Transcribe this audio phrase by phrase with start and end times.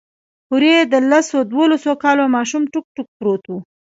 [0.49, 3.51] هورې د لس دولسو کالو ماشوم ټوک ټوک پروت و.